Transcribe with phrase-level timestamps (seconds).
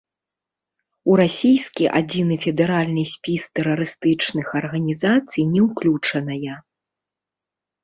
[1.11, 6.55] У расійскі адзіны федэральны спіс тэрарыстычных арганізацый не ўключаная.